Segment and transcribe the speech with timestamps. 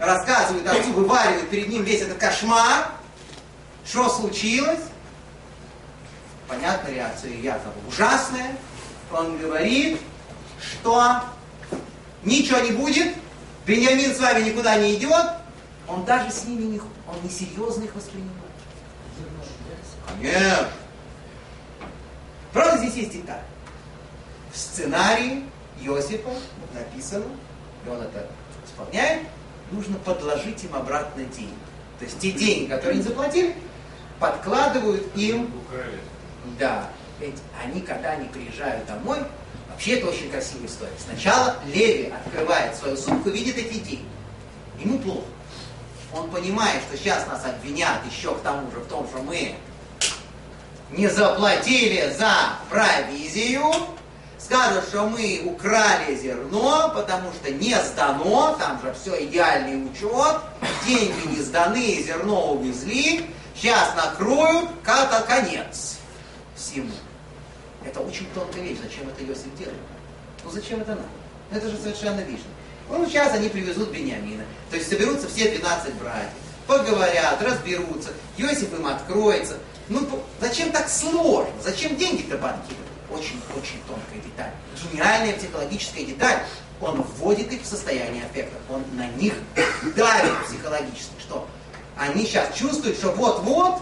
[0.00, 2.90] рассказывают отцу, вываривают перед ним весь этот кошмар.
[3.84, 4.80] Что случилось?
[6.46, 8.56] Понятная реакция Якова ужасная.
[9.12, 10.00] Он говорит,
[10.60, 11.22] что
[12.22, 13.14] ничего не будет,
[13.66, 15.26] Беньямин с вами никуда не идет,
[15.86, 18.34] он даже с ними не, он несерьезно их воспринимает.
[20.06, 20.68] Конечно.
[22.52, 23.42] Правда, здесь есть деталь.
[24.52, 25.44] В сценарии
[25.80, 26.30] Иосифа
[26.74, 27.26] написано,
[27.86, 28.26] и он это
[28.66, 29.28] исполняет,
[29.70, 31.54] нужно подложить им обратно деньги.
[31.98, 33.54] То есть те деньги, которые они заплатили,
[34.20, 35.50] подкладывают им...
[36.58, 36.88] Да.
[37.20, 39.18] Ведь они, когда они приезжают домой,
[39.70, 40.92] вообще это очень красивая история.
[41.04, 44.04] Сначала Леви открывает свою сумку и видит эти деньги.
[44.78, 45.26] Ему плохо.
[46.12, 49.56] Он понимает, что сейчас нас обвинят еще к тому же в том, что мы
[50.90, 52.32] не заплатили за
[52.70, 53.70] провизию,
[54.38, 60.40] скажут, что мы украли зерно, потому что не сдано, там же все идеальный учет,
[60.86, 65.98] деньги не сданы, зерно увезли, сейчас накроют, как конец
[66.54, 66.90] всему.
[67.84, 69.78] Это очень тонкая вещь, зачем это Иосиф делает?
[70.44, 71.08] Ну зачем это надо?
[71.50, 72.44] Это же совершенно видно.
[72.90, 74.44] Ну, сейчас они привезут Бениамина.
[74.70, 76.30] То есть соберутся все 12 братьев,
[76.66, 79.58] поговорят, разберутся, Иосиф им откроется.
[79.88, 80.06] Ну,
[80.40, 81.52] зачем так сложно?
[81.62, 82.74] Зачем деньги-то банки?
[83.10, 84.52] Очень-очень тонкая деталь.
[84.92, 86.42] Гениальная психологическая деталь.
[86.80, 88.56] Он вводит их в состояние аффекта.
[88.70, 89.34] Он на них
[89.96, 91.12] давит психологически.
[91.20, 91.48] Что?
[91.96, 93.80] Они сейчас чувствуют, что вот-вот,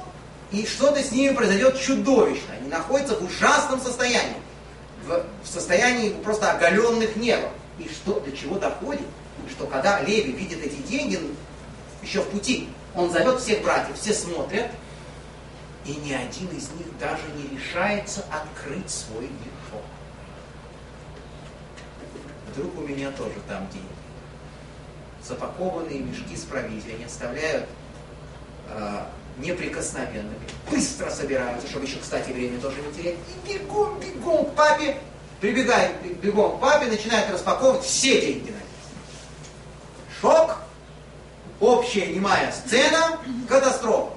[0.52, 2.54] и что-то с ними произойдет чудовищно.
[2.58, 4.36] Они находятся в ужасном состоянии.
[5.06, 7.52] В, в состоянии просто оголенных нервов.
[7.78, 9.06] И что, до чего доходит?
[9.50, 11.20] Что когда Леви видит эти деньги,
[12.02, 14.70] еще в пути, он зовет всех братьев, все смотрят,
[15.86, 19.84] и ни один из них даже не решается открыть свой мешок.
[22.50, 23.86] Вдруг у меня тоже там деньги.
[25.22, 27.66] Запакованные мешки с провизией они оставляют
[28.68, 29.04] э,
[29.38, 30.34] неприкосновенными.
[30.70, 33.16] Быстро собираются, чтобы еще, кстати, время тоже не терять.
[33.44, 34.96] И бегом, бегом к папе,
[35.40, 38.56] прибегает бегом к папе, начинает распаковывать все деньги на
[40.20, 40.56] Шок,
[41.60, 44.15] общая немая сцена, катастрофа.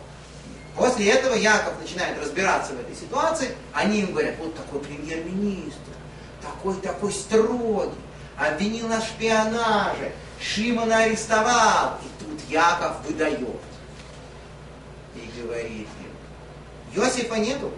[0.75, 5.80] После этого Яков начинает разбираться в этой ситуации, они им говорят, вот такой премьер-министр,
[6.41, 7.91] такой-такой строгий,
[8.38, 11.97] обвинил нас в шпионаже, Шимона арестовал.
[12.03, 13.40] И тут Яков выдает
[15.16, 17.72] и говорит им, Иосифа нету,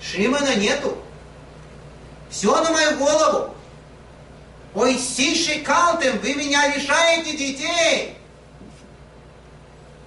[0.00, 0.96] Шимона нету,
[2.30, 3.54] все на мою голову.
[4.72, 8.16] Ой, сиши калтем, вы меня лишаете детей.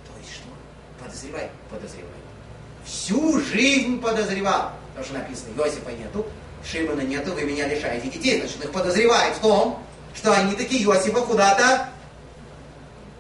[0.08, 0.48] То есть что?
[1.14, 2.10] Подозревай, подозревай.
[2.84, 4.72] Всю жизнь подозревал.
[4.90, 6.26] Потому что написано, Иосифа нету,
[6.66, 8.40] Шимона нету, вы меня лишаете детей.
[8.40, 9.84] Значит, их подозревают в том,
[10.16, 11.90] что они такие Иосифа куда-то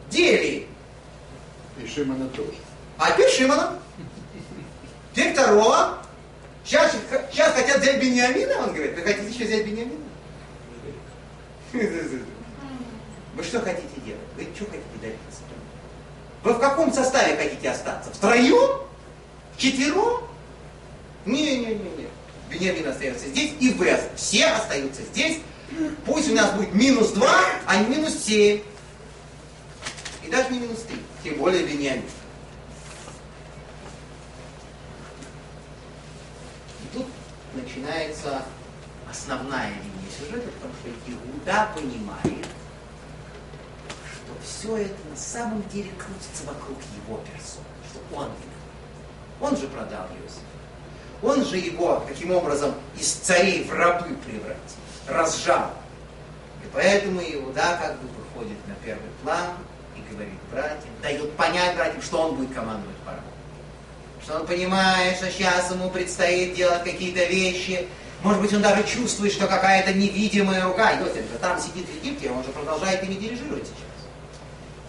[0.10, 0.68] дели.
[1.82, 2.56] И Шимона тоже.
[2.98, 3.80] А теперь Шимона.
[5.14, 6.00] Теперь второго.
[6.66, 6.96] Сейчас,
[7.32, 8.96] сейчас хотят взять Бениамина, он говорит.
[8.96, 10.02] Вы хотите еще взять Бениамина?
[13.36, 14.22] Вы что хотите делать?
[14.36, 15.42] Вы что хотите добиться?
[16.44, 18.12] Вы в каком составе хотите остаться?
[18.12, 18.82] Втроем?
[19.56, 20.24] Вчетвером?
[21.26, 22.08] Не-не-не-не.
[22.50, 25.40] Бениамин остается здесь, и вы все остаются здесь.
[26.06, 27.30] Пусть у нас будет минус 2,
[27.66, 28.62] а не минус 7.
[30.24, 30.98] И даже не минус 3.
[31.24, 32.04] Тем более Бениамин.
[36.84, 37.08] И тут
[37.54, 38.44] начинается
[39.10, 42.46] основная линия сюжета, потому что Иуда понимает,
[44.44, 48.54] все это на самом деле крутится вокруг его персоны, что он виноват.
[49.42, 50.54] Он же продал Иосифа.
[51.22, 54.58] Он же его таким образом из царей в рабы превратил,
[55.08, 55.72] разжал.
[56.64, 59.52] И поэтому Иуда как бы выходит на первый план
[59.96, 63.24] и говорит братьям, дает понять братьям, что он будет командовать парадом.
[64.22, 67.88] Что он понимает, что сейчас ему предстоит делать какие-то вещи,
[68.24, 72.32] может быть, он даже чувствует, что какая-то невидимая рука, Иосиф же там сидит в Египте,
[72.32, 73.83] он же продолжает ими дирижировать сейчас.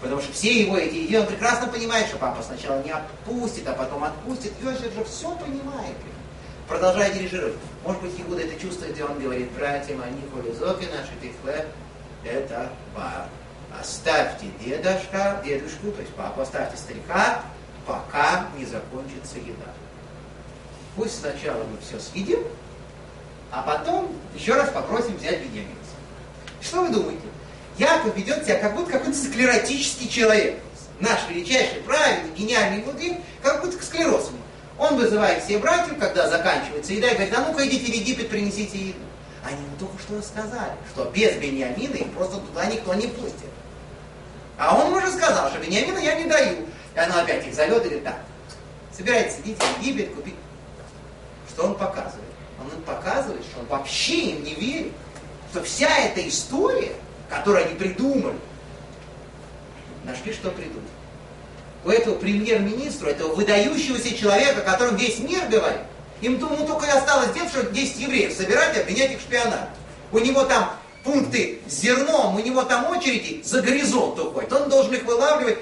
[0.04, 3.72] Потому что все его эти идеи, он прекрасно понимает, что папа сначала не отпустит, а
[3.72, 4.52] потом отпустит.
[4.62, 5.96] Иосиф же все понимает.
[6.68, 7.54] Продолжает дирижировать.
[7.82, 11.66] Может быть, Иуда это чувствует, и он говорит, братьям, они хулизоки наши, ты хлеб,
[12.22, 13.28] это бар.
[13.80, 17.40] Оставьте дедушка, дедушку, то есть папу, оставьте старика,
[17.86, 19.72] пока не закончится еда.
[20.96, 22.40] Пусть сначала мы все съедим,
[23.50, 25.74] а потом еще раз попросим взять Беньямина.
[26.60, 27.33] Что вы думаете?
[27.78, 30.58] Яков ведет себя как будто какой-то склеротический человек.
[31.00, 34.38] Наш величайший праведник, гениальный мудрец, как будто склероз ему.
[34.78, 38.78] Он вызывает всех братьев, когда заканчивается еда, и говорит, а ну-ка идите в Египет, принесите
[38.78, 38.98] еду.
[39.44, 43.50] Они ему только что рассказали, что без Беньямина их просто туда никто не пустит.
[44.56, 46.66] А он уже сказал, что Бениамина я не даю.
[46.94, 48.20] И она опять их зовет и говорит, так,
[48.96, 50.34] собирайтесь, идите в Египет, купить.
[51.50, 52.24] Что он показывает?
[52.60, 54.92] Он им показывает, что он вообще им не верит,
[55.50, 56.92] что вся эта история,
[57.34, 58.36] которую они придумали,
[60.04, 60.90] нашли, что придумать.
[61.84, 65.80] У этого премьер-министра, этого выдающегося человека, о котором весь мир говорит,
[66.20, 69.68] им ему только и осталось делать, что 10 евреев собирать и обвинять их в шпионаже.
[70.12, 70.70] У него там
[71.02, 74.52] пункты с зерном, у него там очереди за горизонт уходит.
[74.52, 75.58] Он должен их вылавливать.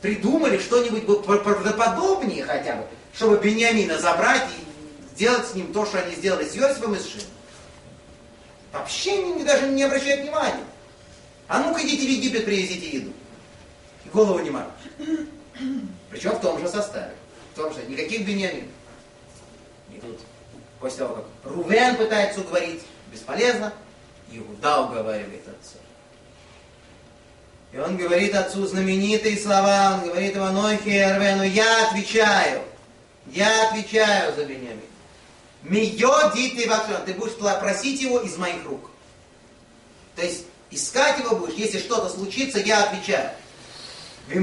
[0.00, 2.84] Придумали что-нибудь правдоподобнее хотя бы,
[3.14, 7.06] чтобы Бениамина забрать и сделать с ним то, что они сделали с Иосифом и с
[7.06, 7.26] Шином.
[8.72, 10.64] Вообще они даже не обращают внимания.
[11.48, 13.12] А ну-ка идите в Египет, привезите еду.
[14.04, 14.68] И голову не морочь.
[16.10, 17.12] Причем в том же составе.
[17.52, 18.70] В том же, никаких Бениаминов.
[19.92, 20.20] И тут,
[20.78, 22.82] после того, как Рувен пытается уговорить,
[23.12, 23.72] бесполезно,
[24.30, 25.78] Иуда уговаривает отца.
[27.72, 32.62] И он говорит отцу знаменитые слова, он говорит ему, Нохи Рвену, я отвечаю,
[33.26, 34.80] я отвечаю за Бениамин.
[35.62, 38.90] Мио дити вакшан, ты будешь просить его из моих рук.
[40.16, 43.30] То есть искать его будешь, если что-то случится, я отвечаю.
[44.28, 44.38] Если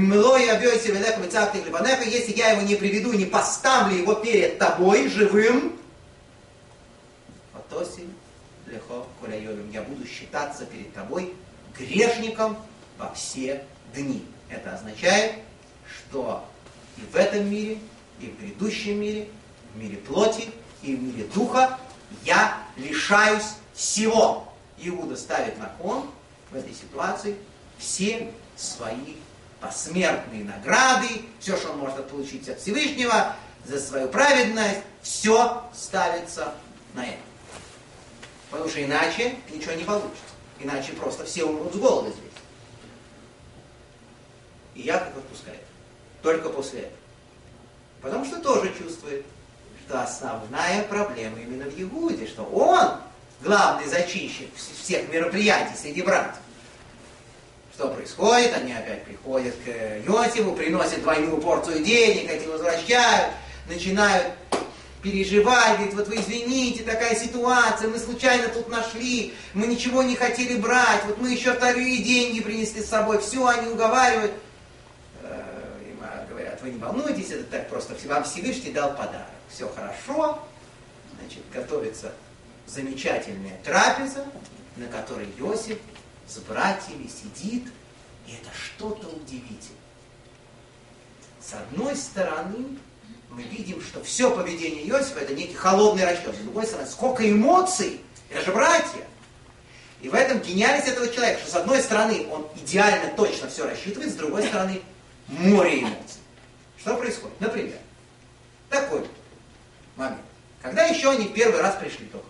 [2.36, 5.78] я его не приведу, не поставлю его перед тобой живым,
[9.72, 11.34] я буду считаться перед тобой
[11.76, 12.56] грешником
[12.98, 13.64] во все
[13.94, 14.24] дни.
[14.50, 15.36] Это означает,
[15.86, 16.44] что
[16.96, 17.78] и в этом мире,
[18.20, 19.28] и в грядущем мире,
[19.74, 20.48] в мире плоти,
[20.82, 21.78] и в мире духа
[22.24, 24.44] я лишаюсь всего.
[24.78, 26.08] Иуда ставит на кон
[26.50, 27.36] в этой ситуации
[27.78, 29.16] все свои
[29.60, 31.08] посмертные награды,
[31.40, 33.34] все, что он может получить от Всевышнего,
[33.64, 36.54] за свою праведность, все ставится
[36.94, 37.18] на это.
[38.50, 40.22] Потому что иначе ничего не получится.
[40.60, 42.24] Иначе просто все умрут с голода здесь.
[44.74, 45.62] И Яков отпускает.
[46.22, 46.96] Только после этого.
[48.00, 49.26] Потому что тоже чувствует,
[49.88, 53.00] что основная проблема именно в Егуде, что он
[53.40, 56.34] главный зачинщик всех мероприятий среди братьев.
[57.72, 58.54] Что происходит?
[58.54, 63.32] Они опять приходят к Иосифу, приносят двойную порцию денег, эти возвращают,
[63.66, 64.26] начинают
[65.02, 70.58] переживать, говорит, вот вы извините, такая ситуация, мы случайно тут нашли, мы ничего не хотели
[70.58, 74.32] брать, вот мы еще вторые деньги принесли с собой, все, они уговаривают.
[75.22, 75.40] Э,
[75.86, 80.38] и говорят, вы не волнуйтесь, это так просто, вам Всевышний дал подарок, все хорошо,
[81.20, 82.12] значит, готовится
[82.66, 84.26] замечательная трапеза,
[84.76, 85.78] на которой Иосиф
[86.26, 87.64] с братьями сидит,
[88.26, 89.78] и это что-то удивительное.
[91.40, 92.78] С одной стороны,
[93.30, 96.34] мы видим, что все поведение Иосифа это некий холодный расчет.
[96.34, 98.00] С другой стороны, сколько эмоций,
[98.30, 99.06] это же братья.
[100.02, 104.12] И в этом гениальность этого человека, что с одной стороны он идеально точно все рассчитывает,
[104.12, 104.80] с другой стороны
[105.28, 106.20] море эмоций.
[106.78, 107.40] Что происходит?
[107.40, 107.78] Например,
[108.68, 109.06] такой
[109.98, 110.20] момент.
[110.62, 112.26] Когда еще они первый раз пришли только.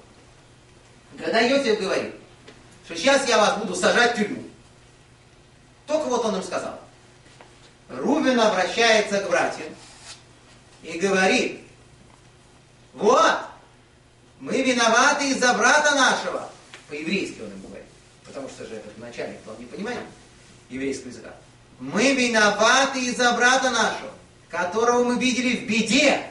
[1.19, 2.15] Когда Иосиф говорит,
[2.85, 4.43] что сейчас я вас буду сажать в тюрьму.
[5.87, 6.79] Только вот он им сказал.
[7.89, 9.75] Рубин обращается к братьям
[10.83, 11.61] и говорит,
[12.95, 13.39] вот,
[14.41, 16.51] мы виноваты из-за брата нашего.
[16.89, 17.87] По-еврейски он им говорит,
[18.25, 20.01] потому что же этот начальник, он не понимает
[20.69, 21.35] еврейского языка.
[21.81, 24.13] Мы виноваты из-за брата нашего,
[24.51, 26.23] которого мы видели в беде,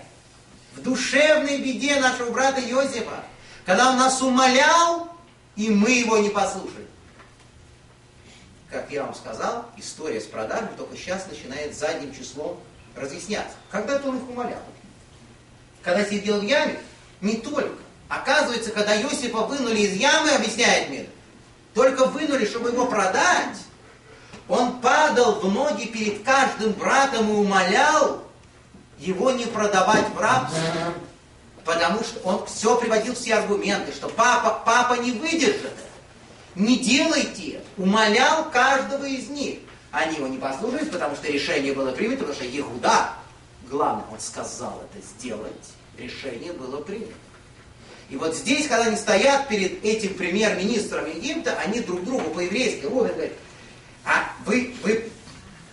[0.78, 3.24] в душевной беде нашего брата Иосифа,
[3.66, 5.10] когда он нас умолял,
[5.56, 6.88] и мы его не послушали.
[8.70, 12.60] Как я вам сказал, история с продажей только сейчас начинает задним числом
[12.96, 13.56] разъясняться.
[13.72, 14.62] Когда-то он их умолял.
[15.82, 16.80] Когда сидел в яме,
[17.22, 17.82] не только.
[18.10, 21.08] Оказывается, когда Иосифа вынули из ямы, объясняет мир,
[21.74, 23.58] только вынули, чтобы его продать,
[24.48, 28.27] он падал в ноги перед каждым братом и умолял
[29.00, 30.60] его не продавать в рабство.
[31.64, 35.74] Потому что он все приводил все аргументы, что папа, папа не выдержит.
[36.56, 37.62] Не делайте.
[37.78, 39.60] Умолял каждого из них.
[39.92, 43.14] Они его не послушались, потому что решение было принято, потому что Егуда,
[43.70, 45.52] главное, он сказал это сделать.
[45.98, 47.14] Решение было принято.
[48.10, 53.14] И вот здесь, когда они стоят перед этим премьер-министром Египта, они друг другу по-еврейски, Рубин
[53.14, 53.34] говорит,
[54.06, 55.10] а вы, вы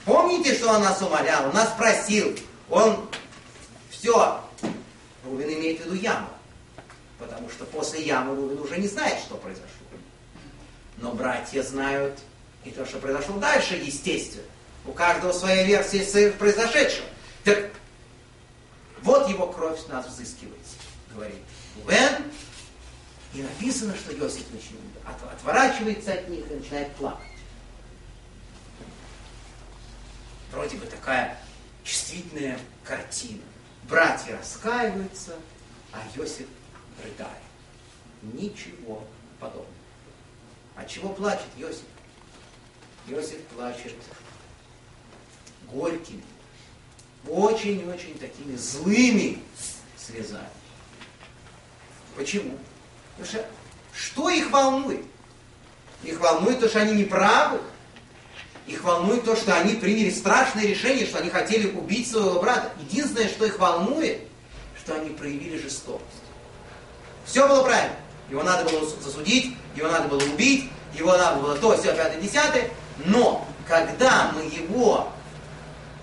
[0.04, 2.36] помните, что он нас умолял, он нас просил,
[2.70, 3.08] он
[3.90, 4.42] все,
[5.24, 6.28] Рубин имеет в виду яму,
[7.18, 9.68] потому что после ямы Рубин уже не знает, что произошло.
[10.98, 12.18] Но братья знают,
[12.64, 14.44] и то, что произошло дальше, естественно.
[14.86, 17.06] У каждого своя версия произошедшего.
[17.42, 17.70] Так
[19.02, 20.76] вот его кровь нас взыскивается,
[21.14, 21.40] говорит
[21.82, 22.24] Увен.
[23.32, 27.34] И написано, что Иосиф начинает, отворачивается от них и начинает плакать.
[30.54, 31.38] вроде бы такая
[31.84, 33.42] чувствительная картина.
[33.84, 35.36] Братья раскаиваются,
[35.92, 36.48] а Иосиф
[37.04, 37.30] рыдает.
[38.22, 39.06] Ничего
[39.38, 39.68] подобного.
[40.74, 41.84] А чего плачет Иосиф?
[43.06, 43.94] Иосиф плачет
[45.70, 46.24] горькими,
[47.28, 49.42] очень-очень такими злыми
[49.98, 50.48] слезами.
[52.16, 52.58] Почему?
[53.16, 53.48] Потому что
[53.92, 55.04] что их волнует?
[56.02, 57.60] Их волнует то, что они не правы.
[58.66, 62.72] Их волнует то, что они приняли страшное решение, что они хотели убить своего брата.
[62.88, 64.20] Единственное, что их волнует,
[64.82, 66.06] что они проявили жестокость.
[67.26, 67.96] Все было правильно.
[68.30, 72.70] Его надо было засудить, его надо было убить, его надо было то, все, пятое, десятое.
[73.04, 75.08] Но когда мы его,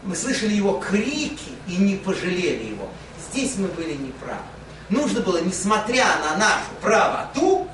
[0.04, 2.90] мы слышали его крики и не пожалели его,
[3.32, 4.42] здесь мы были неправы.
[4.90, 7.68] Нужно было, несмотря на нашу правоту,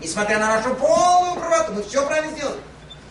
[0.00, 2.60] несмотря на нашу полную правоту, мы все правильно сделали.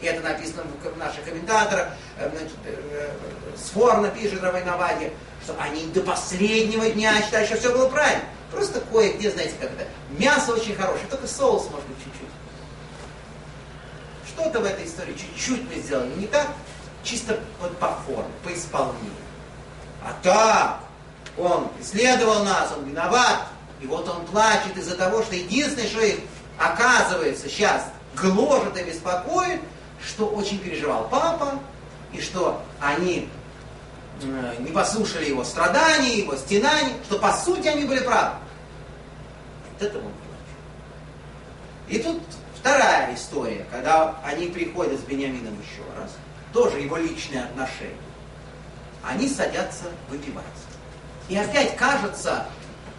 [0.01, 3.12] И это написано в наших комментаторах, э, значит, э,
[3.55, 8.24] Сфорно пишет Равайнаваде, что они до последнего дня считают, что все было правильно.
[8.51, 12.29] Просто кое-где, знаете, как это, мясо очень хорошее, только соус, может быть, чуть-чуть.
[14.27, 16.48] Что-то в этой истории чуть-чуть мы сделали не так,
[17.03, 19.12] чисто вот по форме, по исполнению.
[20.03, 20.79] А так,
[21.38, 23.48] он преследовал нас, он виноват,
[23.79, 26.20] и вот он плачет из-за того, что единственное, что их
[26.58, 29.62] оказывается сейчас гложет и беспокоит,
[30.05, 31.60] что очень переживал папа,
[32.13, 33.29] и что они
[34.24, 38.36] Э, не послушали его страданий, его стенаний, что по сути они были правы.
[39.74, 40.12] Вот это он
[41.88, 42.22] И тут
[42.60, 46.12] вторая история, когда они приходят с Бениамином еще раз,
[46.53, 47.96] тоже его личные отношения.
[49.03, 50.46] Они садятся выпивать.
[51.27, 52.46] И опять кажется,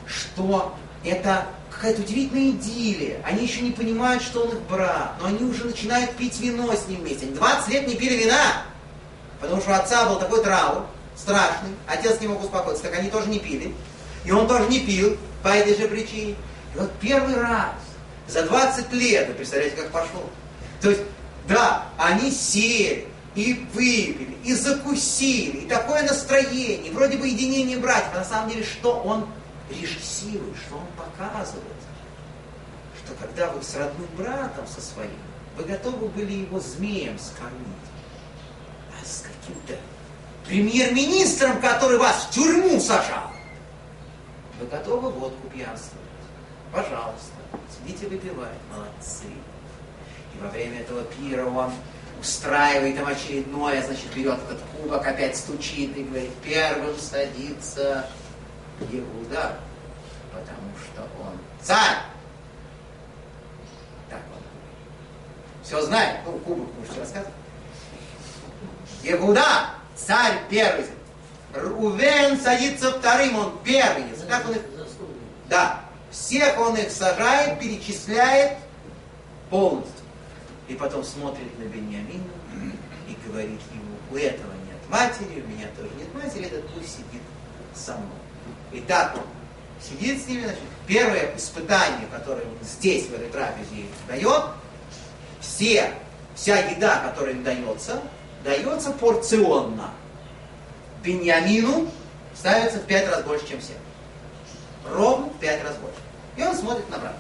[0.07, 1.47] что это
[1.83, 3.21] какая-то удивительная идиллия.
[3.25, 6.87] Они еще не понимают, что он их брат, но они уже начинают пить вино с
[6.87, 7.27] ним вместе.
[7.27, 8.63] Они 20 лет не пили вина,
[9.41, 10.87] потому что у отца был такой траур,
[11.17, 13.75] страшный, отец не мог успокоиться, так они тоже не пили.
[14.25, 16.37] И он тоже не пил по этой же причине.
[16.77, 17.73] И вот первый раз
[18.29, 20.23] за 20 лет, вы представляете, как пошло.
[20.81, 21.03] То есть,
[21.49, 28.19] да, они сели, и выпили, и закусили, и такое настроение, вроде бы единение братьев, а
[28.19, 29.27] на самом деле что он
[29.73, 31.67] режиссирует, что он показывает,
[33.05, 35.11] что когда вы с родным братом со своим,
[35.57, 37.89] вы готовы были его змеем скормить,
[38.91, 39.77] а с каким-то
[40.47, 43.31] премьер-министром, который вас в тюрьму сажал.
[44.61, 46.03] Вы готовы водку пьянствовать?
[46.73, 47.33] Пожалуйста,
[47.71, 49.27] сидите выпивать, молодцы.
[50.35, 51.73] И во время этого пира он
[52.21, 58.07] устраивает им очередное, значит, берет этот кубок, опять стучит и говорит, первым садится
[58.91, 59.59] Иуда,
[60.33, 61.99] потому что он царь.
[64.09, 64.43] Так он.
[65.63, 67.35] Все знает, ну, кубок можете рассказывать.
[69.05, 70.87] Иуда, Царь первый.
[71.55, 74.25] Рувен садится вторым, он первенец.
[74.29, 74.63] Как он их...
[75.49, 75.81] Да.
[76.11, 78.59] Всех он их сажает, перечисляет
[79.51, 79.93] полностью.
[80.69, 82.25] И потом смотрит на Беньямина
[83.09, 87.23] и говорит ему, у этого нет матери, у меня тоже нет матери, этот пусть сидит
[87.75, 88.22] со мной.
[88.73, 89.23] И так он
[89.83, 94.45] сидит с ними, значит, первое испытание, которое он здесь, в этой трапезе, дает,
[95.41, 95.93] все,
[96.35, 98.01] вся еда, которая им дается,
[98.45, 99.91] дается порционно.
[101.03, 101.91] Беньямину
[102.35, 103.77] ставится в пять раз больше, чем всем.
[104.89, 105.99] Ровно в пять раз больше.
[106.37, 107.19] И он смотрит на брата.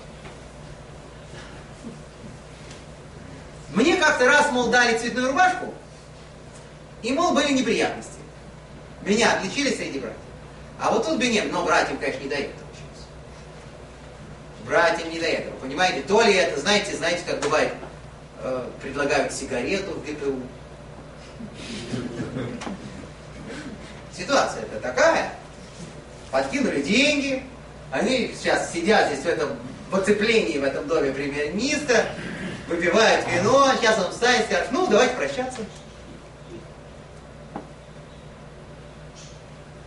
[3.75, 5.73] Мне как-то раз, мол, дали цветную рубашку,
[7.03, 8.21] и, мол, были неприятности.
[9.03, 10.19] Меня отличили среди братьев.
[10.83, 13.07] А вот тут Бенем, но братьям, конечно, не дает этого сейчас.
[14.67, 16.03] Братьям не до этого, понимаете?
[16.03, 17.73] То ли это, знаете, знаете, как бывает,
[18.43, 20.41] э, предлагают сигарету в ГПУ,
[24.17, 25.33] Ситуация это такая.
[26.33, 27.45] Подкинули деньги,
[27.93, 29.51] они сейчас сидят здесь в этом
[29.89, 32.07] в оцеплении в этом доме премьер-министра,
[32.67, 35.61] выпивают вино, сейчас он встанет и скажет, ну, давайте прощаться.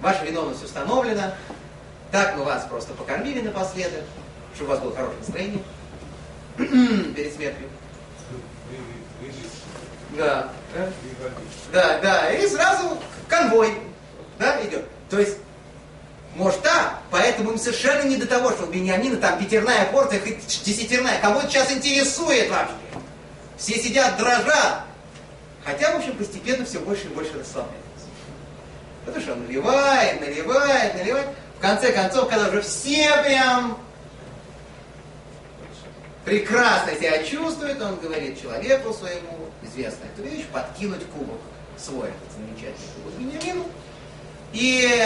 [0.05, 1.33] Ваша виновность установлена.
[2.11, 4.03] Так мы вас просто покормили напоследок,
[4.53, 5.63] чтобы у вас было хорошее настроение
[7.15, 7.67] перед смертью.
[10.15, 10.51] Да.
[11.73, 12.31] Да, да.
[12.33, 13.73] И сразу конвой
[14.37, 14.85] да, идет.
[15.09, 15.39] То есть,
[16.35, 20.63] может так, поэтому им совершенно не до того, что у Бениамина там пятерная порция, хоть
[20.63, 21.19] десятерная.
[21.19, 22.75] Кого сейчас интересует вообще?
[23.57, 24.83] Все сидят, дрожат.
[25.63, 27.84] Хотя, в общем, постепенно все больше и больше расслабляется.
[29.05, 31.27] Потому что наливает, наливает, наливает.
[31.57, 33.77] В конце концов, когда уже все прям
[36.25, 41.39] прекрасно себя чувствуют, он говорит человеку своему, известная эту вещь, подкинуть кубок
[41.77, 43.65] свой этот замечательный кубок Бениамину,
[44.53, 45.05] и,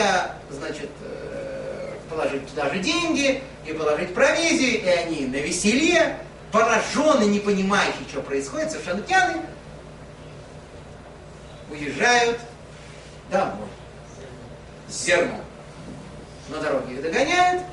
[0.50, 6.18] значит, э, положить туда же деньги, и положить провизию, и они на веселе,
[6.52, 9.42] пораженные, не понимающие, что происходит, совершенно пьяные,
[11.70, 12.40] уезжают
[13.32, 13.69] домой.
[14.90, 15.42] С зерном.
[16.50, 17.64] На дороге их догоняют,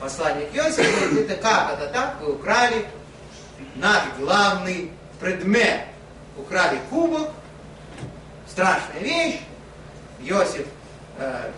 [0.00, 2.86] посланник Йосиф говорит, это как, это так, вы украли
[3.76, 5.84] наш главный предмет.
[6.36, 7.30] Украли кубок,
[8.50, 9.40] страшная вещь.
[10.20, 10.66] Йосиф,
[11.18, 11.50] э,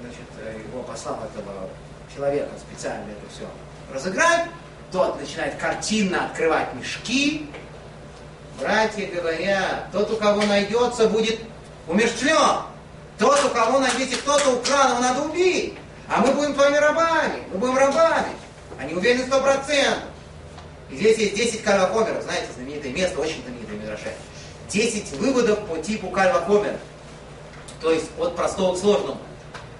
[0.00, 1.68] значит, его послал этого
[2.14, 3.46] человека специально это все
[3.92, 4.46] разыграть.
[4.90, 7.48] Тот начинает картинно открывать мешки.
[8.60, 11.40] Братья говорят, тот, у кого найдется, будет
[11.88, 12.71] умершлен.
[13.22, 15.74] Тот, у кого найдете, кто-то украл, его надо убить.
[16.08, 18.32] А мы будем твоими рабами, мы будем рабами.
[18.80, 20.08] Они уверены сто процентов.
[20.90, 24.12] Здесь есть 10 кальвакомеров, знаете, знаменитое место, очень знаменитое Мидраше.
[24.70, 26.80] 10 выводов по типу кальвакомера.
[27.80, 29.20] То есть от простого к сложному.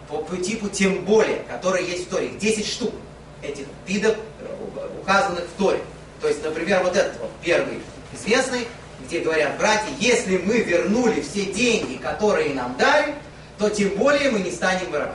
[0.09, 2.29] По, по типу тем более, которые есть в Торе.
[2.29, 2.95] 10 штук
[3.43, 5.81] этих видов, э, указанных в Торе.
[6.21, 7.81] То есть, например, вот этот вот первый
[8.15, 8.69] известный,
[9.05, 13.17] где говорят, братья, если мы вернули все деньги, которые нам дали,
[13.63, 15.15] то тем более мы не станем воровать.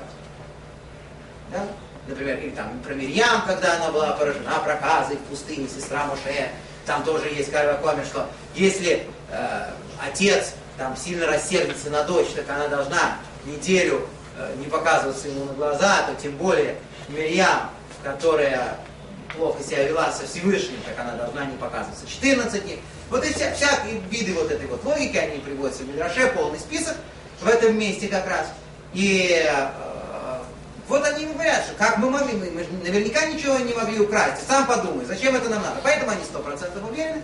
[1.52, 1.68] Да?
[2.08, 6.50] Например, или там про Мирьям, когда она была поражена проказой в пустыне, сестра Моше,
[6.86, 9.70] там тоже есть Кальвакоме, что если э,
[10.02, 15.54] отец там сильно рассердится на дочь, так она должна неделю э, не показываться ему на
[15.54, 16.78] глаза, то тем более
[17.10, 17.70] Мирьям,
[18.02, 18.78] которая
[19.36, 22.82] плохо себя вела со Всевышним, так она должна не показываться 14 дней.
[23.10, 26.96] Вот и вся, всякие виды вот этой вот логики, они приводятся в Мидраше, полный список
[27.42, 28.48] в этом месте как раз.
[28.94, 29.70] И э,
[30.88, 34.48] вот они говорят, что как мы могли, мы, мы наверняка ничего не могли украсть.
[34.48, 35.80] Сам подумай, зачем это нам надо.
[35.84, 37.22] Поэтому они сто процентов уверены.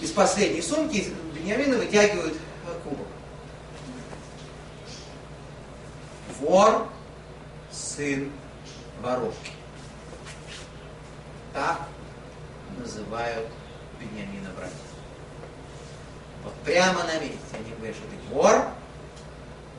[0.00, 2.36] Из последней сумки Бениамина вытягивают
[2.84, 3.06] кубок.
[6.40, 6.88] Вор,
[7.70, 8.32] сын
[9.00, 9.52] воровки.
[11.52, 11.82] Так
[12.78, 13.48] называют
[14.00, 14.76] Бениамина братьев.
[16.44, 17.38] Вот прямо на месте
[17.90, 18.66] что ты вор,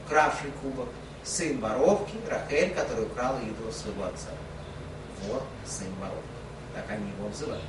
[0.06, 0.90] укравший кубок,
[1.24, 4.30] сын воровки, Рахель, который украл идол своего отца.
[5.28, 6.20] Вот сын воровки.
[6.76, 7.64] Так они его обзывают.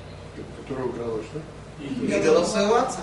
[0.63, 1.41] Который украл что?
[1.81, 3.01] Идола своего отца.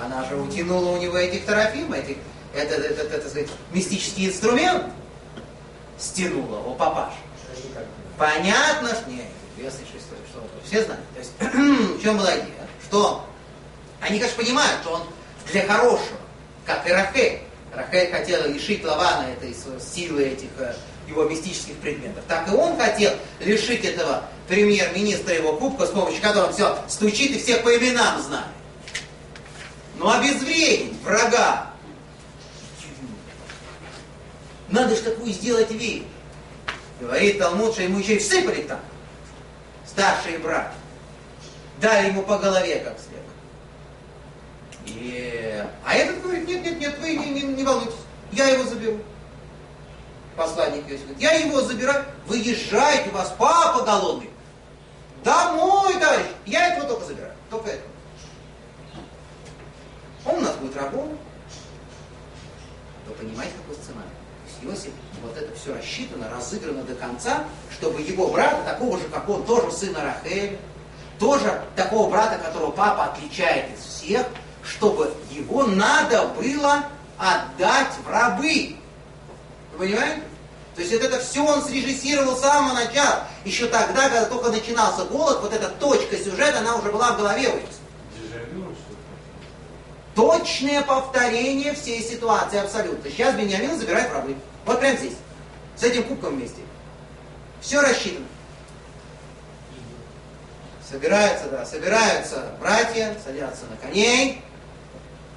[0.00, 2.16] Она же утянула у него этих трофим, этих,
[2.54, 4.86] это, это, это, это, сказать, мистический инструмент.
[5.98, 7.12] Стянула у папаш.
[8.18, 9.98] Понятно, что нет, известно, что,
[10.30, 11.04] что все знают.
[11.14, 11.32] То есть,
[11.98, 12.68] в чем была идея?
[12.84, 13.24] Что
[14.00, 15.02] они, конечно, понимают, что он
[15.50, 16.18] для хорошего,
[16.66, 17.40] как и Рахель,
[17.74, 20.74] Рахель хотела лишить Лавана этой силы этих э,
[21.08, 22.22] его мистических предметов.
[22.28, 27.38] Так и он хотел лишить этого премьер-министра его кубка, с помощью которого все стучит и
[27.38, 28.46] всех по именам знает.
[29.96, 31.70] Но обезвредить врага.
[34.68, 36.02] Надо же такую сделать вещь.
[37.00, 38.80] Говорит Талмуд, что ему еще и всыпали там.
[39.86, 40.72] Старшие братья.
[41.80, 43.11] Дали ему по голове как следует.
[44.86, 45.64] И...
[45.84, 47.94] А этот говорит, нет, нет, нет, вы не, не, не волнуйтесь,
[48.32, 48.98] я его заберу.
[50.36, 54.30] Посланник Иосиф говорит, я его забираю, выезжайте, у вас папа голодный.
[55.22, 57.90] Домой, товарищ, я этого только забираю, только этого.
[60.24, 61.18] Он у нас будет рабом.
[63.06, 64.08] Вы понимаете, какой сценарий?
[64.62, 64.92] То есть Иосиф,
[65.22, 69.70] вот это все рассчитано, разыграно до конца, чтобы его брата, такого же, как он, тоже
[69.70, 70.58] сына Рахеля,
[71.18, 74.26] тоже такого брата, которого папа отличает из всех,
[74.64, 76.84] чтобы его надо было
[77.18, 78.76] отдать в рабы.
[79.72, 80.22] Вы понимаете?
[80.74, 83.26] То есть вот это все он срежиссировал с самого начала.
[83.44, 87.48] Еще тогда, когда только начинался голод, вот эта точка сюжета, она уже была в голове
[87.48, 87.68] у них.
[90.14, 93.10] Точное повторение всей ситуации абсолютно.
[93.10, 94.36] Сейчас Бениамин забирает в рабы.
[94.64, 95.14] Вот прямо здесь.
[95.76, 96.60] С этим кубком вместе.
[97.60, 98.26] Все рассчитано.
[100.88, 104.42] Собираются, да, собираются братья, садятся на коней,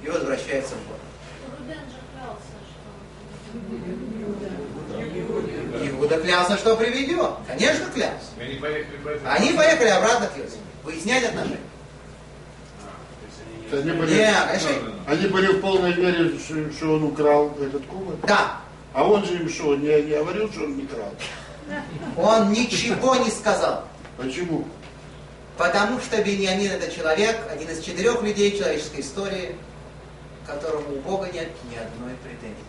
[0.06, 1.00] и возвращается в город.
[5.90, 7.30] Иуда клялся, что приведет.
[7.48, 8.26] Конечно, клялся.
[8.40, 10.58] Они поехали, Они поехали обратно к Иосифу.
[10.84, 11.58] Выяснять отношения.
[13.72, 14.70] Они были, Нет, конечно.
[15.08, 15.92] они были в полной
[16.38, 18.14] что, что он украл этот кубок.
[18.24, 18.60] Да,
[18.94, 21.12] А он же им что, не, не говорил, что он не крал?
[22.16, 23.84] он ничего не сказал.
[24.16, 24.68] Почему?
[25.58, 29.56] Потому что Беньямин это человек, один из четырех людей человеческой истории,
[30.46, 32.64] которому у Бога нет ни одной претензии.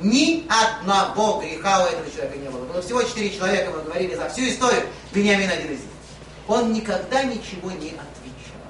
[0.00, 2.64] Ни одного греха у этого человека не было.
[2.64, 5.88] Было всего четыре человека, мы говорили за всю историю, Беньямин один из них.
[6.48, 8.62] Он никогда ничего не отвечал.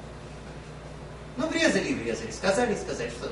[1.37, 3.31] Ну, врезали и врезали, сказали и сказали, что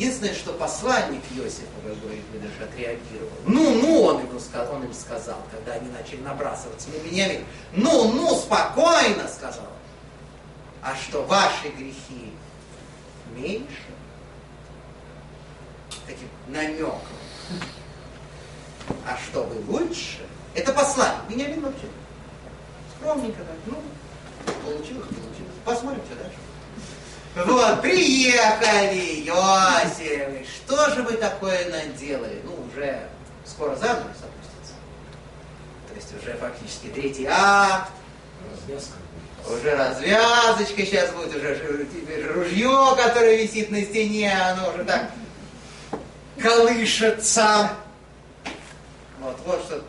[0.00, 3.32] Единственное, что посланник Иосифа, как говорит даже отреагировал.
[3.46, 7.44] Ну, ну, он, ему сказал, он им сказал, когда они начали набрасываться на Вениамин.
[7.74, 9.66] Ну, ну, спокойно, сказал.
[10.82, 12.32] А что ваши грехи
[13.34, 13.66] меньше?
[16.06, 16.98] Таким намеком.
[19.06, 20.26] А что вы лучше?
[20.54, 21.20] Это посланник.
[21.28, 21.86] Вениамин вообще
[23.00, 23.56] скромненько так.
[23.66, 23.76] Ну,
[24.64, 25.54] получилось, получилось.
[25.64, 26.38] Посмотрим, что дальше.
[27.46, 32.42] Вот, приехали, Йосиф, что же вы такое наделали?
[32.44, 33.08] Ну, уже
[33.44, 34.74] скоро занавес опустится.
[35.88, 37.90] То есть уже фактически третий акт.
[38.50, 38.94] Развязка.
[39.48, 45.10] Уже развязочка сейчас будет, уже теперь ружье, которое висит на стене, оно уже так
[46.40, 47.70] колышется.
[49.20, 49.84] Вот, вот что.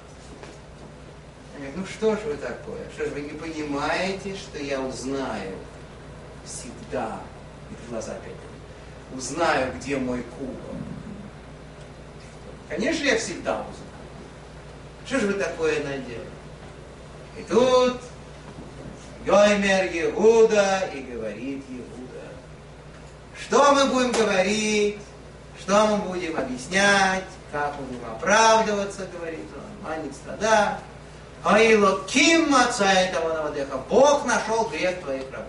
[1.75, 2.79] Ну что же вы такое?
[2.95, 5.55] Что же вы не понимаете, что я узнаю
[6.43, 7.19] всегда
[7.69, 8.35] и глаза опять
[9.15, 10.55] узнаю, где мой кубок.
[12.69, 13.75] Конечно, я всегда узнаю.
[15.05, 16.27] Что же вы такое надели?
[17.37, 17.99] И тут
[19.25, 22.25] Йоймер Иуда и говорит Иуда.
[23.39, 24.97] Что мы будем говорить?
[25.59, 27.23] Что мы будем объяснять?
[27.51, 29.89] Как мы будем оправдываться, говорит он.
[29.89, 30.79] Маник стада.
[31.43, 33.77] Аило Ким отца этого Навадеха.
[33.89, 35.47] Бог нашел грех твоих рабов.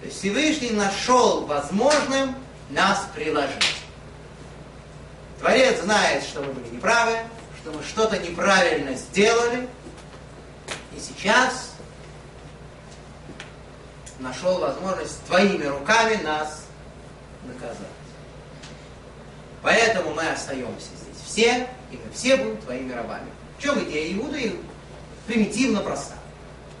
[0.00, 2.34] То есть Всевышний нашел возможным
[2.70, 3.76] нас приложить.
[5.40, 7.16] Творец знает, что мы были неправы,
[7.60, 9.68] что мы что-то неправильно сделали,
[10.96, 11.69] и сейчас
[14.20, 16.66] нашел возможность твоими руками нас
[17.44, 17.76] наказать.
[19.62, 23.30] Поэтому мы остаемся здесь все, и мы все будем твоими рабами.
[23.58, 24.56] В чем идея Иуды?
[25.26, 26.14] Примитивно проста.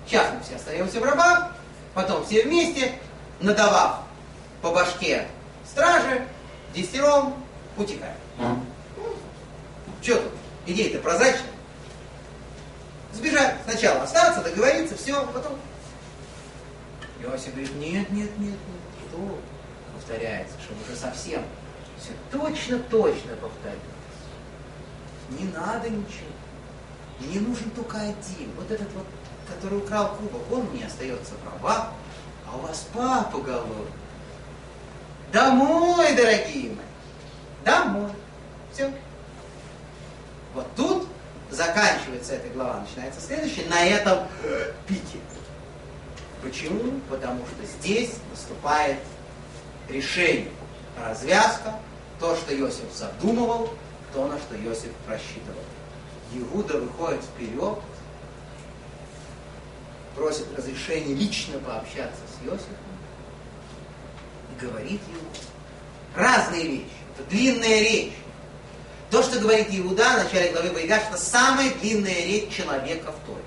[0.06, 1.54] Сейчас мы все остаемся в рабах,
[1.94, 2.94] потом все вместе
[3.40, 4.00] надавав
[4.62, 5.28] по башке
[5.64, 6.26] стражи,
[6.74, 7.34] десятером
[7.76, 8.16] утекает.
[10.02, 10.32] Что тут?
[10.66, 11.50] Идея-то прозрачная.
[13.12, 13.56] Сбежать.
[13.64, 15.58] Сначала остаться, договориться, все, потом.
[17.22, 18.58] Иосиф говорит, нет, нет, нет, нет,
[19.08, 19.38] что?
[19.94, 21.42] Повторяется, что уже совсем
[21.98, 23.86] все точно-точно повторяется.
[25.30, 26.30] Не надо ничего.
[27.20, 28.50] Мне нужен только один.
[28.56, 29.04] Вот этот вот,
[29.46, 31.92] который украл кубок, он мне остается права,
[32.46, 33.92] а у вас папа голодный.
[35.32, 36.86] Домой, дорогие мои.
[37.64, 38.10] Домой.
[38.72, 38.90] Все.
[40.54, 41.06] Вот тут
[41.50, 44.26] заканчивается эта глава, начинается следующая, на этом
[44.88, 45.18] пике.
[46.42, 47.00] Почему?
[47.10, 48.98] Потому что здесь наступает
[49.88, 50.50] решение,
[50.98, 51.74] развязка,
[52.18, 53.70] то, что Иосиф задумывал,
[54.12, 55.62] то, на что Иосиф просчитывал.
[56.32, 57.78] Иуда выходит вперед,
[60.14, 62.76] просит разрешения лично пообщаться с Иосифом
[64.52, 65.28] и говорит ему
[66.14, 66.90] разные вещи.
[67.16, 68.12] Это длинная речь.
[69.10, 73.42] То, что говорит Иуда в начале главы Байгаш, это самая длинная речь человека в Торе.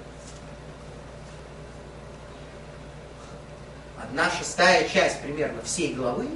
[4.14, 6.28] Одна шестая часть примерно всей главы,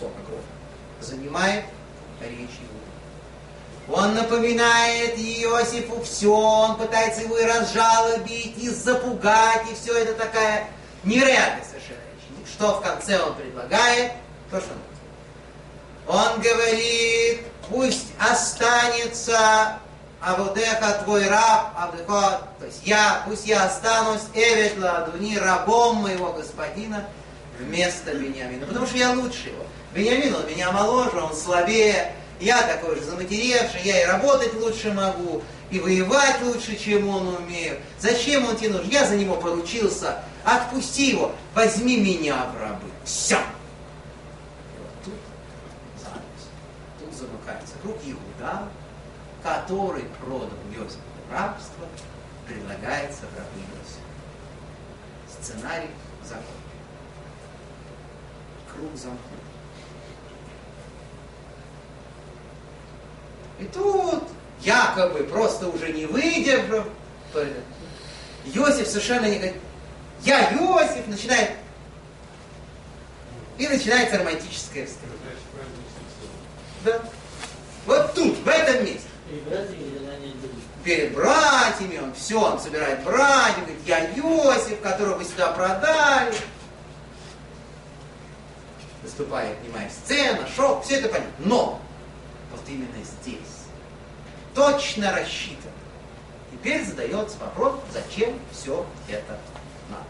[0.00, 0.40] 40 глав,
[1.00, 1.64] занимает
[2.20, 2.58] речь
[3.86, 4.02] Иуда.
[4.02, 10.66] Он напоминает Иосифу все, он пытается его и разжалобить, и запугать, и все это такая
[11.04, 12.48] нереальная совершенно речь.
[12.52, 14.14] Что в конце он предлагает?
[14.50, 14.72] То, что
[16.08, 19.78] он говорит, пусть останется
[20.24, 27.04] Авудеха, твой раб, Авдеха, то есть я, пусть я останусь Эвет Ладуни, рабом моего господина,
[27.58, 28.66] вместо Бениамина.
[28.66, 29.64] Потому что я лучше его.
[29.94, 35.42] Бениамин, он меня моложе, он слабее, я такой же заматеревший, я и работать лучше могу,
[35.70, 37.78] и воевать лучше, чем он умею.
[37.98, 38.90] Зачем он тебе нужен?
[38.90, 40.22] Я за него поручился.
[40.44, 42.88] Отпусти его, возьми меня в рабы.
[43.04, 43.36] Все.
[43.36, 45.14] И вот тут
[46.02, 46.48] занавес.
[47.00, 48.68] Тут замыкается круг Иуда,
[49.44, 51.86] который продал Иосифа в рабство,
[52.48, 53.60] предлагается в рабы.
[55.28, 55.90] Сценарий
[56.22, 56.48] закончен.
[58.72, 59.20] Круг замкнут.
[63.60, 64.24] И тут,
[64.62, 66.86] якобы, просто уже не выдержав,
[68.46, 69.56] Иосиф совершенно не говорит,
[70.22, 71.50] я Иосиф, начинает,
[73.58, 75.12] и начинается романтическая встреча.
[76.84, 77.02] Да.
[77.84, 79.08] Вот тут, в этом месте.
[80.84, 86.34] Перед братьями он все, он собирает братьев, говорит, я Иосиф, которого вы сюда продали.
[89.02, 91.32] Выступает, понимаешь, сцена, шок, все это понятно.
[91.38, 91.80] Но
[92.52, 93.38] вот именно здесь.
[94.54, 95.72] Точно рассчитано.
[96.52, 99.38] Теперь задается вопрос, зачем все это
[99.90, 100.04] надо.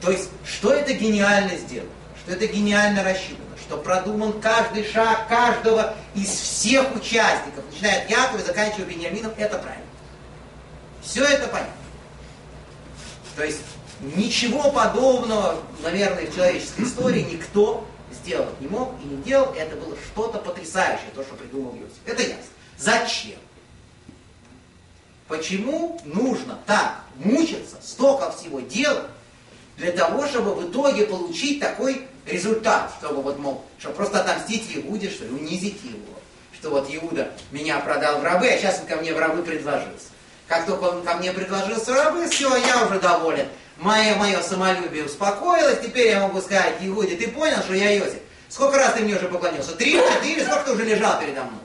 [0.00, 1.90] То есть, что это гениально сделано,
[2.22, 8.38] что это гениально рассчитано, что продуман каждый шаг каждого из всех участников, начиная от Якова
[8.38, 9.84] и заканчивая Бениамином, это правильно.
[11.02, 11.72] Все это понятно.
[13.36, 13.60] То есть,
[14.00, 19.52] ничего подобного, наверное, в человеческой истории никто сделать не мог и не делал.
[19.54, 21.98] Это было что-то потрясающее, то, что придумал Иосиф.
[22.04, 22.44] Это ясно.
[22.78, 23.38] Зачем?
[25.26, 29.06] Почему нужно так мучиться, столько всего делать,
[29.78, 35.10] для того, чтобы в итоге получить такой результат, чтобы вот, мол, чтобы просто отомстить Иуде,
[35.10, 36.18] что ли, унизить его,
[36.58, 40.08] что вот Иуда меня продал в рабы, а сейчас он ко мне в рабы предложился.
[40.46, 43.48] Как только он ко мне предложился в рабы, все, я уже доволен.
[43.76, 48.20] Мое, мое самолюбие успокоилось, теперь я могу сказать, Иуде, ты понял, что я Иосиф?
[48.48, 49.72] Сколько раз ты мне уже поклонился?
[49.72, 51.60] Три, четыре, сколько ты уже лежал передо мной?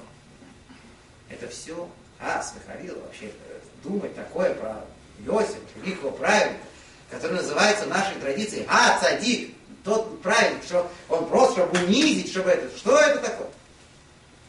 [1.29, 1.87] Это все,
[2.19, 4.83] а, Смеховил вообще э, думать такое про
[5.25, 6.63] Иосифа, великого праведника,
[7.11, 9.53] который называется в нашей традиции А Цадик,
[9.89, 13.47] тот праведник, что он просто, чтобы унизить, чтобы это, что это такое?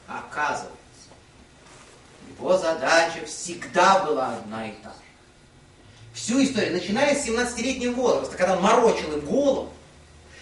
[0.07, 0.79] Оказывается,
[2.29, 4.97] его задача всегда была одна и та же.
[6.15, 9.73] Всю историю, начиная с 17-летнего возраста, когда он морочил им голову,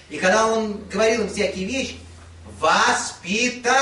[0.09, 1.99] и когда он говорил им всякие вещи,
[2.59, 3.75] воспитать,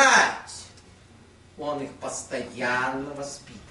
[1.58, 3.65] он их постоянно воспитывал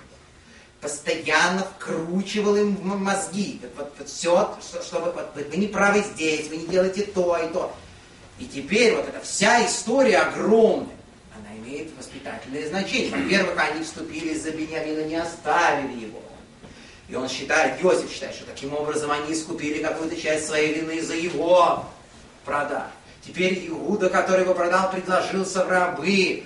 [0.86, 3.60] постоянно вкручивал им в мозги.
[3.76, 7.36] Вот, вот, все, что, что вы, вот, вы не правы здесь, вы не делаете то
[7.38, 7.76] и то.
[8.38, 10.96] И теперь вот эта вся история огромная,
[11.36, 13.10] она имеет воспитательное значение.
[13.10, 16.20] Во-первых, они вступили за Бениамина, не оставили его.
[17.10, 21.16] И он считает, Иосиф считает, что таким образом они искупили какую-то часть своей вины за
[21.16, 21.84] его
[22.44, 22.92] продаж.
[23.26, 26.44] Теперь Иуда, который его продал, предложился в рабы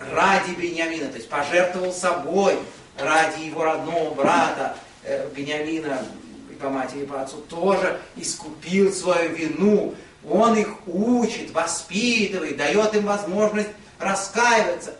[0.00, 2.58] ради Бениамина, то есть пожертвовал собой,
[2.98, 6.04] ради его родного брата э, Бениамина
[6.50, 9.94] и по матери, и по отцу, тоже искупил свою вину.
[10.28, 14.96] Он их учит, воспитывает, дает им возможность раскаиваться.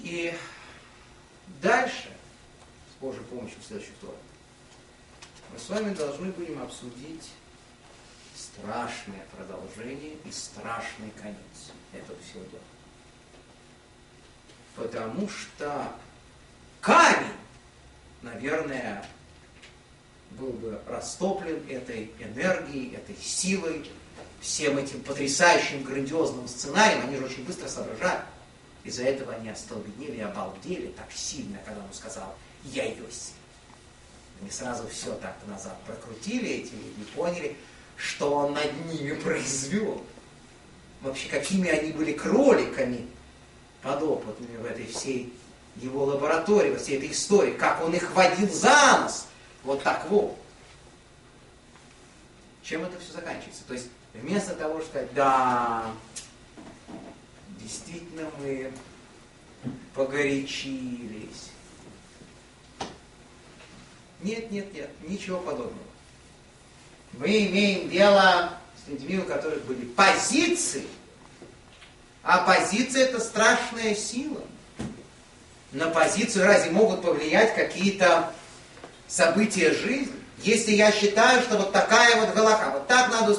[0.00, 0.32] И
[1.60, 2.10] дальше,
[2.94, 4.18] с Божьей помощью в следующий вторник,
[5.52, 7.30] мы с вами должны будем обсудить
[8.36, 12.62] страшное продолжение и страшный конец этого всего дела.
[14.76, 15.90] Потому что
[16.80, 17.32] камень,
[18.22, 19.04] наверное,
[20.32, 23.90] был бы растоплен этой энергией, этой силой,
[24.40, 27.06] всем этим потрясающим, грандиозным сценарием.
[27.06, 28.20] Они же очень быстро соображали.
[28.84, 33.32] Из-за этого они остолбенели и обалдели так сильно, когда он сказал «Я Йосиф».
[34.40, 37.56] Они сразу все так назад прокрутили, эти люди поняли,
[37.96, 40.04] что он над ними произвел.
[41.00, 43.06] Вообще, какими они были кроликами,
[43.82, 45.32] подопытными в этой всей
[45.76, 49.26] его лаборатории, во всей этой истории, как он их водил за нос.
[49.62, 50.36] Вот так вот.
[52.62, 53.62] Чем это все заканчивается?
[53.66, 55.92] То есть вместо того, чтобы сказать, да,
[57.60, 58.72] действительно мы
[59.94, 61.50] погорячились.
[64.22, 65.74] Нет, нет, нет, ничего подобного.
[67.12, 70.86] Мы имеем дело с людьми, у которых были позиции,
[72.26, 74.40] а позиция это страшная сила.
[75.70, 78.32] На позицию разве могут повлиять какие-то
[79.06, 80.12] события жизни?
[80.42, 83.30] Если я считаю, что вот такая вот галака, вот так надо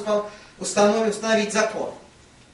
[0.58, 1.92] установить, установить закон.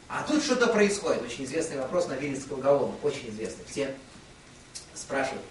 [0.09, 1.23] А тут что-то происходит.
[1.23, 3.65] Очень известный вопрос на Вильнинского уголовного, очень известный.
[3.71, 3.95] Все
[4.93, 5.43] спрашивают.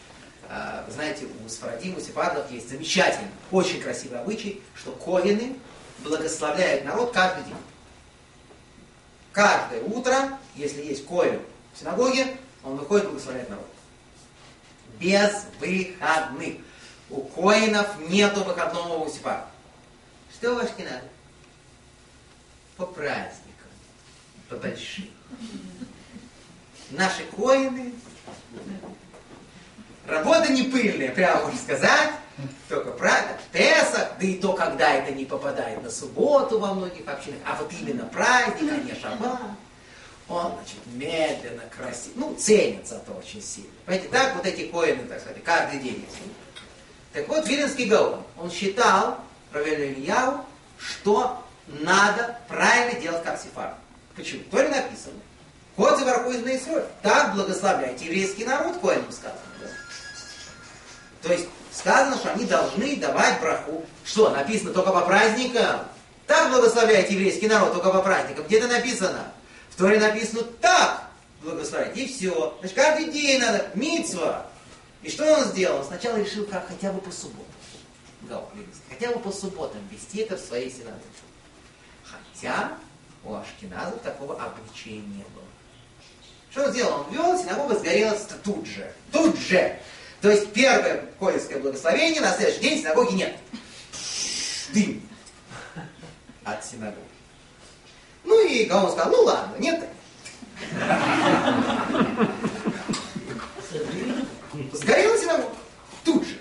[0.50, 5.56] А, знаете, у Сфарадим, у Сефардов есть замечательный, очень красивый обычай, что ковины
[6.04, 7.56] благословляют народ каждый день.
[9.34, 11.42] Каждое утро, если есть коин
[11.74, 13.68] в синагоге, он выходит и благословляет народ.
[15.00, 16.58] Без выходных.
[17.10, 19.48] У коинов нету выходного усипа.
[20.32, 21.02] Что ваш надо?
[22.78, 23.70] По праздникам,
[24.50, 25.10] по большим.
[26.92, 27.94] Наши коины,
[30.08, 32.12] работа не пыльная, прямо можно сказать,
[32.68, 37.40] только правда, Песах, да и то, когда это не попадает на субботу во многих общинах,
[37.46, 39.40] а вот именно праздник, а не шаббат,
[40.28, 43.70] он, значит, медленно, красиво, ну, ценится это очень сильно.
[43.86, 46.06] Понимаете, так вот эти коины, так сказать, каждый день.
[47.12, 49.20] Так вот, Виленский Гаон, он считал,
[49.52, 50.46] правильно Ильяу,
[50.78, 53.76] что надо правильно делать как сефар.
[54.16, 54.44] Почему?
[54.52, 55.20] То ли написано.
[55.76, 56.62] Кот за из
[57.02, 59.40] Так благословляйте еврейский народ, коинам сказано.
[59.60, 59.68] Да?
[61.24, 63.86] То есть сказано, что они должны давать браху.
[64.06, 65.88] Что, написано только по праздникам?
[66.28, 68.46] Так благословляет еврейский народ только по праздникам.
[68.46, 69.32] Где-то написано.
[69.70, 71.10] В Торе написано так
[71.42, 71.98] благословить.
[71.98, 72.56] И все.
[72.60, 73.72] Значит, каждый день надо.
[73.74, 74.46] Мицва.
[75.02, 75.84] И что он сделал?
[75.84, 77.10] Сначала решил, как хотя бы по.
[78.24, 81.04] Гаон Вилинский, хотя бы по субботам вести это в своей синагоге.
[82.04, 82.72] Хотя
[83.26, 85.44] у Ашкиназов такого обычая не было.
[86.52, 87.02] Что он сделал?
[87.02, 88.94] Он ввел, синагога сгорела тут же.
[89.12, 89.78] Тут же!
[90.24, 93.36] То есть первое колевское благословение, на следующий день синагоги нет.
[94.74, 95.02] Дым
[96.46, 96.96] от синагоги.
[98.24, 99.84] Ну и Гаон сказал, ну ладно, нет.
[104.72, 105.56] Сгорела синагога.
[106.06, 106.38] Тут же.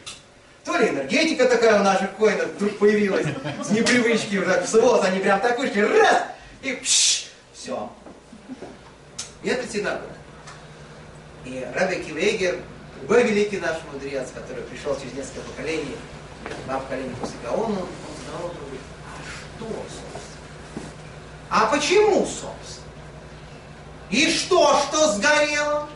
[0.62, 3.27] То ли энергетика такая у наших коинов вдруг появилась,
[3.64, 6.23] с непривычки уже, в субботу они прям так вышли, раз,
[6.62, 7.92] и пш, все.
[9.42, 10.07] Это синагога.
[11.45, 12.61] И Раби Кивегер,
[13.03, 15.97] другой великий наш мудрец, который пришел через несколько поколений,
[16.67, 17.88] два поколения после Гаона, он
[18.23, 20.87] сказал, говорит, а что, собственно?
[21.51, 22.87] А почему, собственно?
[24.11, 25.88] И что, что сгорело?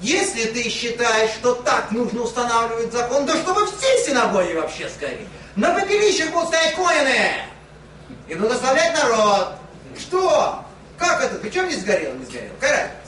[0.00, 5.28] Если ты считаешь, что так нужно устанавливать закон, да чтобы все синагоги вообще сгорели.
[5.54, 7.34] На попелищах будут стоять коины
[8.26, 9.54] и благословлять народ.
[9.96, 10.64] Что?
[10.98, 11.36] Как это?
[11.36, 12.54] Причем не сгорело, не сгорело?
[12.60, 13.01] Разница?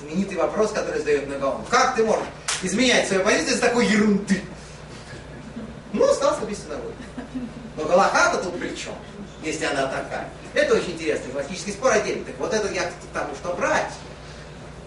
[0.00, 1.64] Знаменитый вопрос, который задает Нагаон.
[1.70, 2.26] Как ты можешь
[2.62, 4.42] изменять свою позицию с такой ерунды?
[5.92, 6.94] Ну, остался без синагоги.
[7.76, 8.94] Но Галахата тут при чем,
[9.42, 10.28] если она такая?
[10.54, 12.24] Это очень интересный галактический спор отдельный.
[12.24, 13.92] Так вот это я к тому, что брать.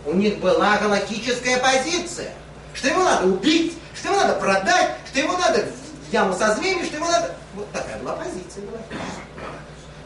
[0.05, 2.33] У них была галактическая позиция,
[2.73, 5.65] что его надо убить, что его надо продать, что его надо
[6.09, 7.35] в яму со змеями, что его надо...
[7.53, 9.25] Вот такая была позиция галактическая.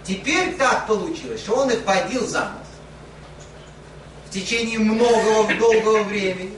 [0.03, 2.64] Теперь так получилось, что он их водил за нос в
[4.35, 6.53] течение многого долгого времени.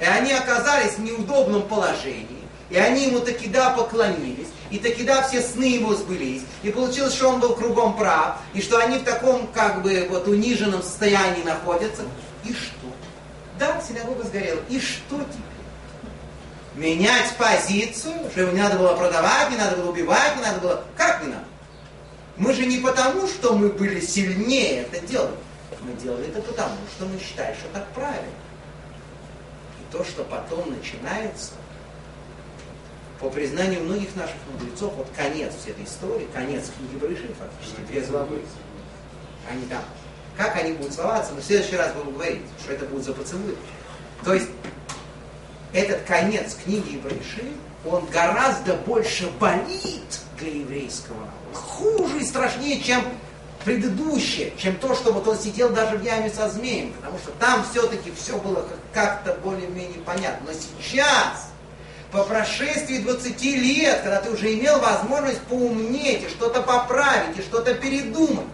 [0.00, 2.26] И они оказались в неудобном положении.
[2.70, 4.48] И они ему таки да поклонились.
[4.70, 6.42] И таки да все сны его сбылись.
[6.62, 8.38] И получилось, что он был кругом прав.
[8.52, 12.02] И что они в таком как бы вот униженном состоянии находятся.
[12.44, 12.92] И что?
[13.58, 14.60] Да, синагога сгорела.
[14.68, 15.48] И что теперь?
[16.74, 20.84] Менять позицию, что его не надо было продавать, не надо было убивать, не надо было...
[20.96, 21.44] Как не надо?
[22.36, 25.34] Мы же не потому, что мы были сильнее это делали.
[25.80, 28.28] Мы делали это потому, что мы считали, что так правильно.
[29.80, 31.52] И то, что потом начинается,
[33.20, 38.00] по признанию многих наших мудрецов, вот конец всей этой истории, конец книги Брыши, фактически, две
[38.02, 38.42] главы.
[39.50, 39.82] Они там,
[40.36, 43.56] как они будут целоваться, мы в следующий раз будем говорить, что это будет за поцелуй.
[44.24, 44.48] То есть,
[45.72, 47.52] этот конец книги Брыши,
[47.84, 51.54] он гораздо больше болит для еврейского народа.
[51.54, 53.04] Хуже и страшнее, чем
[53.68, 57.62] предыдущее, чем то, что вот он сидел даже в яме со змеем, потому что там
[57.70, 60.46] все-таки все было как-то более-менее понятно.
[60.46, 61.50] Но сейчас,
[62.10, 67.74] по прошествии 20 лет, когда ты уже имел возможность поумнеть и что-то поправить, и что-то
[67.74, 68.46] передумать,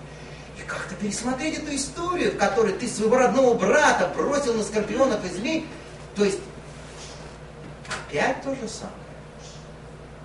[0.59, 5.29] и как-то пересмотреть эту историю, в которой ты своего родного брата бросил на скорпионов и
[5.29, 5.68] змей,
[6.16, 6.40] то есть
[8.09, 8.96] опять то же самое.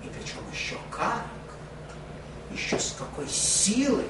[0.02, 1.22] И причем еще как,
[2.52, 4.06] еще с какой силой,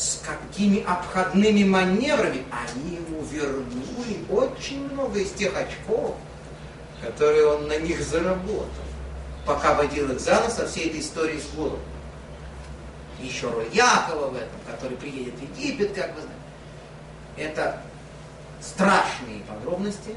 [0.00, 6.16] с какими обходными маневрами они ему вернули очень много из тех очков,
[7.02, 8.66] которые он на них заработал,
[9.44, 11.80] пока водил их за нос со всей этой историей с голодом.
[13.20, 16.40] Еще роль Якова в этом, который приедет в Египет, как вы знаете.
[17.36, 17.82] Это
[18.62, 20.16] страшные подробности,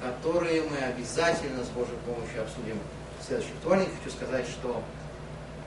[0.00, 2.78] которые мы обязательно с Божьей помощью обсудим
[3.20, 3.88] в следующий вторник.
[3.98, 4.80] Хочу сказать, что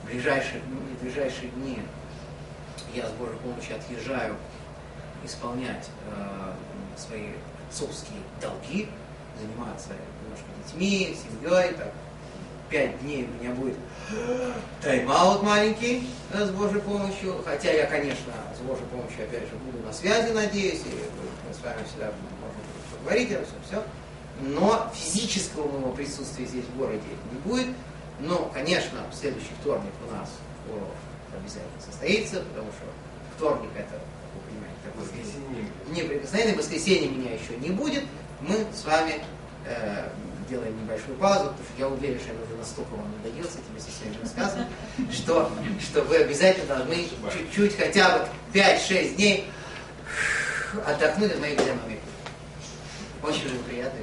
[0.02, 1.80] в ближайшие, ну, в ближайшие дни
[2.94, 4.36] я с Божьей помощью отъезжаю
[5.26, 6.54] исполнять э,
[6.98, 7.30] свои
[7.70, 8.90] отцовские долги,
[9.40, 9.90] заниматься
[10.22, 11.92] немножко детьми, семьей, так,
[12.70, 13.76] пять дней у меня будет
[14.82, 19.84] тайм-аут маленький да, с Божьей помощью, хотя я, конечно, с Божьей помощью, опять же, буду
[19.86, 20.94] на связи, надеюсь, и
[21.48, 23.84] мы с вами всегда можем поговорить всем, все,
[24.42, 27.02] но физического моего присутствия здесь в городе
[27.32, 27.68] не будет,
[28.20, 30.30] но, конечно, в следующий вторник у нас
[30.70, 30.90] урок
[31.38, 32.86] обязательно состоится, потому что
[33.36, 34.00] вторник это,
[34.34, 35.68] вы понимаете, такой Воскресенье.
[35.90, 38.04] неприкосновенный, воскресенье меня еще не будет,
[38.42, 39.24] мы с вами
[39.66, 40.10] э,
[40.50, 43.80] делаем небольшую паузу, потому что я уверен, что я уже настолько вам надоел с этими
[43.80, 44.68] своими рассказами,
[45.12, 49.48] что, что вы обязательно должны чуть-чуть, хотя бы 5-6 дней
[50.86, 52.02] отдохнуть от моей экономики.
[53.24, 54.00] Очень приятно